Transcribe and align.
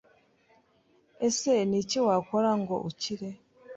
Ese 1.27 1.51
ni 1.69 1.77
iki 1.81 1.99
wakora 2.07 2.51
ngo 2.61 2.75
ukire 2.89 3.29